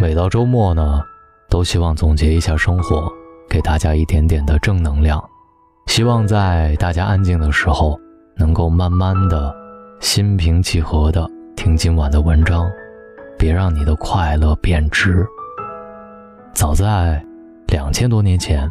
[0.00, 1.02] 每到周末呢，
[1.50, 3.12] 都希望总结一下生活，
[3.50, 5.22] 给大家一点点的正能量。
[5.88, 8.00] 希望在大家安静的时候，
[8.34, 9.54] 能够慢慢的
[10.00, 12.66] 心平气和的听今晚的文章，
[13.38, 15.26] 别让你的快乐变质。
[16.54, 17.22] 早在
[17.66, 18.66] 两千多年前，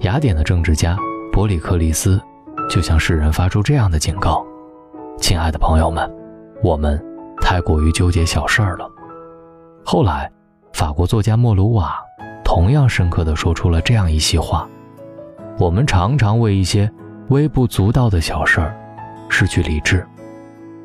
[0.00, 0.94] 雅典的政治家
[1.32, 2.20] 伯里克利斯
[2.68, 4.44] 就向世人发出这样的警告
[5.22, 6.06] ：“亲爱的朋友们，
[6.62, 7.02] 我们
[7.40, 8.86] 太过于纠结小事儿了。”
[9.82, 10.30] 后来，
[10.72, 11.98] 法国作家莫鲁瓦
[12.44, 14.68] 同样深刻地说出了这样一席话
[15.58, 16.90] ：“我们常常为一些
[17.28, 18.76] 微不足道的小事儿
[19.28, 20.06] 失去理智。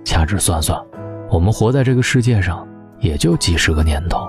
[0.04, 0.80] 掐指算算，
[1.30, 2.68] 我们活在这个世界上
[3.00, 4.20] 也就几十个年头，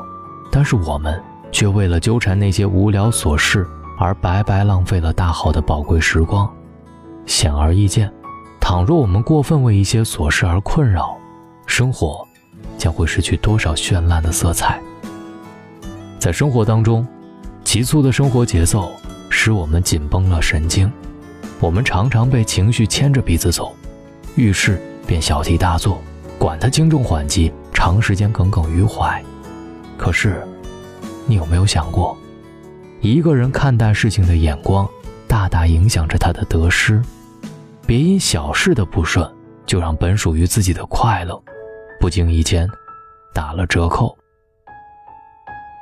[0.51, 1.21] 但是我们……”
[1.53, 3.67] 却为了纠缠那些无聊琐事
[3.99, 6.53] 而白白浪费了大好的宝贵时光。
[7.25, 8.13] 显而易见，
[8.61, 11.17] 倘若我们过分为一些琐事而困扰，
[11.65, 12.27] 生活
[12.77, 14.79] 将会失去多少绚烂的色彩。
[16.19, 17.07] 在生活当中，
[17.65, 18.93] 急促的生活节奏
[19.31, 20.91] 使我们紧绷了神经，
[21.61, 23.75] 我们常常被情绪牵着鼻子走，
[24.35, 26.01] 遇事便小题大做，
[26.39, 29.23] 管他轻重缓急，长时间耿耿于怀。
[29.97, 30.43] 可是。
[31.29, 32.17] 你有没有想过，
[33.01, 34.89] 一个人看待事情的眼光，
[35.27, 37.03] 大大影响着他的得失。
[37.85, 39.29] 别因小事的不顺，
[39.67, 41.43] 就让本属于自己的快乐，
[41.99, 42.71] 不经意间
[43.35, 44.17] 打了折扣。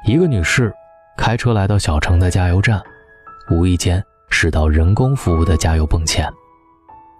[0.06, 0.72] 一个女士
[1.16, 2.82] 开车来到小城的加油站，
[3.50, 6.30] 无意间驶到人工服务的加油泵前。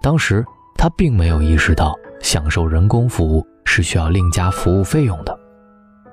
[0.03, 0.45] 当时
[0.77, 5.39] 她并没有意识到，享受人工服务是需要另加服务费用的。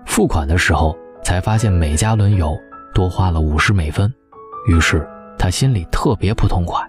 [0.06, 0.98] 付款的时候。
[1.24, 2.58] 才发现每加仑油
[2.96, 4.12] 多花了五十美分，
[4.68, 6.82] 于是她心里特别不痛快。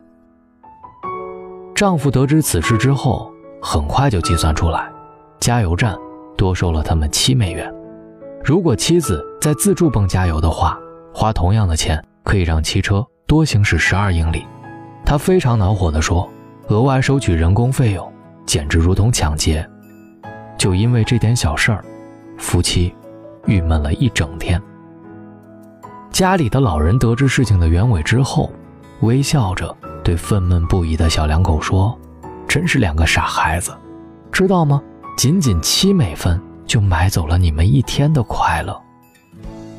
[1.75, 4.91] 丈夫得知此事之后，很快就计算出来，
[5.39, 5.95] 加油站
[6.35, 7.71] 多收了他们七美元。
[8.45, 10.77] 如果妻子在自助泵加油的话，
[11.15, 14.45] 花同样的钱可以让汽车多行驶十二英里。
[15.05, 16.29] 他非常恼火地说
[16.69, 18.13] ：“额外收取人工费用，
[18.45, 19.69] 简直如同抢劫！”
[20.59, 21.85] 就因为这点小事儿，
[22.39, 22.95] 夫妻。
[23.47, 24.63] 郁闷了一整天。
[26.13, 28.53] 家里的老人得知事情的原委之后，
[29.01, 31.99] 微笑着对愤懑不已的小两口说
[32.47, 33.73] ：“真是两个傻孩子，
[34.31, 34.81] 知道吗？
[35.17, 38.81] 仅仅七美分就买走了你们一天的快乐。”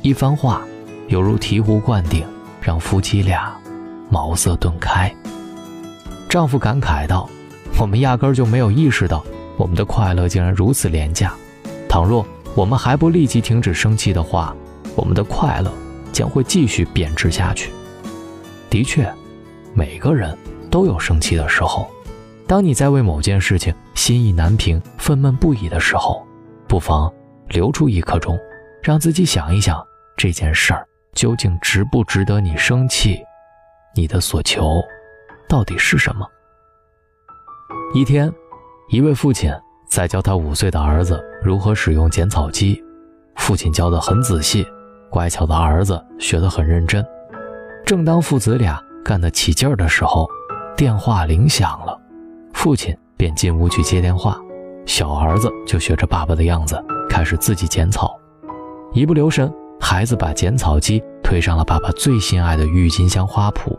[0.02, 0.62] 一番话，
[1.08, 2.26] 犹如醍醐灌顶，
[2.60, 3.54] 让夫妻俩
[4.10, 5.12] 茅塞顿开。
[6.28, 7.28] 丈夫感慨道
[7.80, 9.24] ：“我们压根儿就没有意识到，
[9.56, 11.32] 我们的快乐竟然如此廉价。
[11.88, 12.24] 倘若……”
[12.56, 14.54] 我们还不立即停止生气的话，
[14.94, 15.72] 我们的快乐
[16.12, 17.72] 将会继续贬值下去。
[18.70, 19.12] 的确，
[19.74, 20.38] 每个人
[20.70, 21.90] 都有生气的时候。
[22.46, 26.23] 当你在为某件事情心意难平、愤懑不已的时候，
[26.74, 27.08] 不妨
[27.50, 28.36] 留出一刻钟，
[28.82, 29.80] 让自己想一想
[30.16, 33.24] 这件事儿究竟值不值得你生气，
[33.94, 34.82] 你的所求
[35.48, 36.26] 到底是什么？
[37.94, 38.28] 一天，
[38.88, 39.54] 一位父亲。
[39.88, 42.82] 在教他五岁的儿子如何使用剪草机，
[43.36, 44.66] 父亲教得很仔细，
[45.08, 47.06] 乖巧的儿子学得很认真。
[47.86, 50.28] 正当父子俩干得起劲儿的时候，
[50.76, 51.96] 电话铃响了，
[52.52, 54.36] 父亲便进屋去接电话，
[54.86, 58.18] 小儿子就学着爸爸的样子开始自己剪草。
[58.92, 63.76] 一不留神，孩子把剪草机推上了爸爸最心爱的郁金香花圃，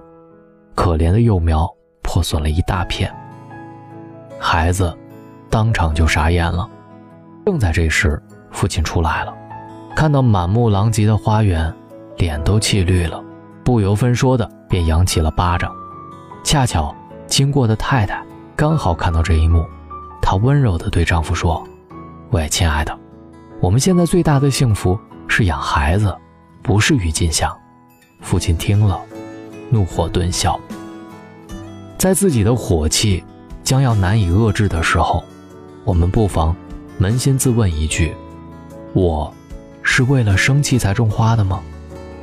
[0.73, 1.67] 可怜的幼苗
[2.01, 3.13] 破损了一大片。
[4.39, 4.95] 孩子。
[5.47, 6.67] 当场就傻眼了。
[7.45, 9.33] 正在这时，父亲出来了，
[9.95, 11.73] 看到满目狼藉的花园，
[12.17, 13.23] 脸都气绿了，
[13.63, 15.71] 不由分说的便扬起了巴掌。
[16.43, 16.93] 恰巧
[17.25, 18.21] 经过的太太
[18.53, 19.65] 刚好看到这一幕，
[20.27, 21.63] 她温柔地对丈夫说
[22.33, 22.97] ：“喂，亲爱的，
[23.61, 26.13] 我们现在最大的幸福是养孩子，
[26.63, 27.55] 不是郁金香。”
[28.21, 28.99] 父亲听了，
[29.69, 30.59] 怒火顿消。
[31.99, 33.23] 在自己的火气
[33.63, 35.23] 将要难以遏制的时候。
[35.83, 36.55] 我们不妨
[36.99, 38.11] 扪心自问一句：
[38.93, 39.31] 我
[39.83, 41.61] 是为了生气才种花的吗？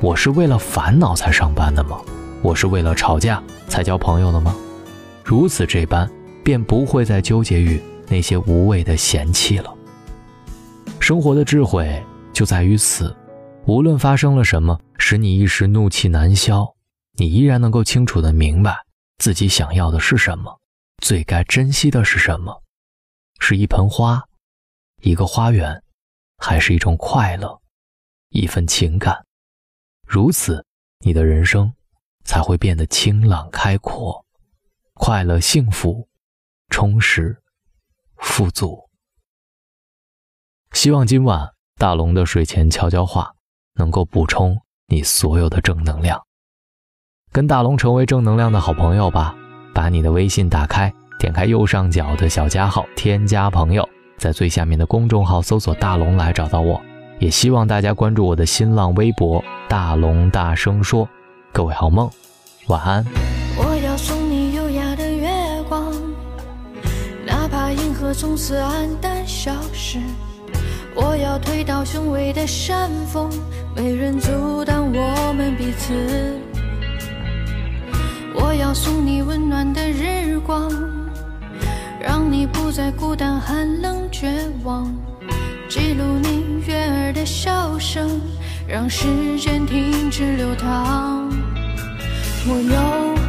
[0.00, 2.00] 我是为了烦恼才上班的吗？
[2.43, 4.56] 我是为了吵架才交朋友的吗？
[5.23, 6.11] 如此这般，
[6.43, 7.81] 便不会再纠结于
[8.12, 9.75] 那些无谓的嫌弃了。
[11.00, 13.17] 生活的智慧就在于此：
[13.64, 16.70] 无论发生了什么，使你一时怒气难消，
[17.14, 18.76] 你依然能够清楚的明白
[19.17, 20.61] 自己想要的是什么，
[20.99, 22.62] 最该珍惜的是什么。
[23.41, 24.23] 是一盆花，
[25.00, 25.82] 一个花园，
[26.37, 27.59] 还是一种快乐，
[28.29, 29.25] 一份情感？
[30.06, 30.62] 如此，
[30.99, 31.73] 你的人生
[32.25, 34.23] 才会变得清朗开阔，
[34.93, 36.06] 快乐、幸福、
[36.69, 37.42] 充实、
[38.23, 38.89] 富足。
[40.73, 43.35] 希望今晚大龙的睡前悄悄话
[43.75, 46.23] 能够补充你所有的正能量。
[47.31, 49.35] 跟大龙成为正能量的好朋友吧！
[49.75, 53.89] 把你的微信打开，点开右上角的小加号，添加朋友，
[54.19, 56.81] 在最下面的公众号搜索“大龙”来找到我。
[57.19, 61.09] 也希望大家关注我的新浪微博“大龙大声说”。
[61.53, 62.11] 各位好梦，
[62.69, 63.31] 晚安。
[68.12, 69.99] 从此黯淡消失。
[70.94, 73.31] 我要推倒雄伟的山峰，
[73.75, 76.38] 没人阻挡我们彼此。
[78.35, 80.70] 我要送你温暖的日光，
[82.00, 84.31] 让你不再孤单寒冷绝
[84.64, 84.93] 望。
[85.69, 88.20] 记录你悦耳的笑声，
[88.69, 89.06] 让时
[89.38, 91.29] 间停止流淌。
[92.44, 93.22] 我有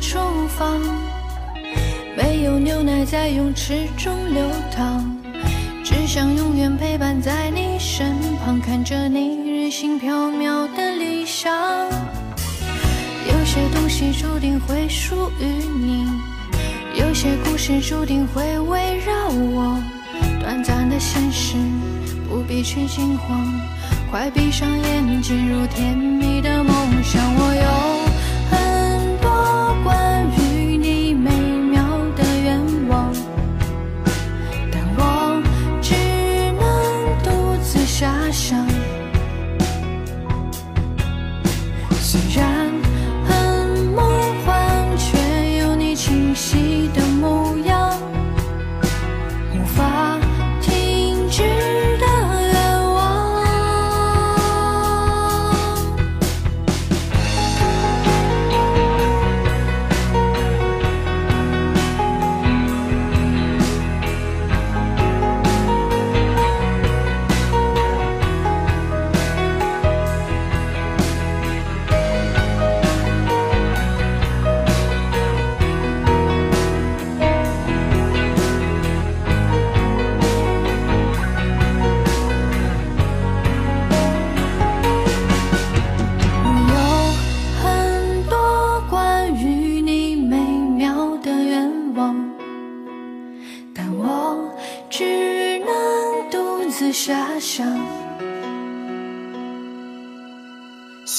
[0.00, 0.18] 厨
[0.48, 0.80] 房，
[2.16, 4.42] 没有牛奶在泳池中流
[4.74, 5.04] 淌，
[5.84, 8.14] 只想永远陪伴在你身
[8.44, 11.52] 旁，看着你日行飘渺的理想。
[13.26, 16.06] 有些东西注定会属于你，
[16.94, 19.82] 有些故事注定会围绕我。
[20.40, 21.56] 短暂的现实，
[22.28, 23.46] 不必去惊慌，
[24.10, 27.22] 快闭上眼，进入甜蜜的梦想。
[27.34, 28.07] 我有。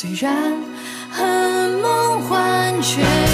[0.01, 0.33] 虽然
[1.11, 3.28] 很梦幻，却。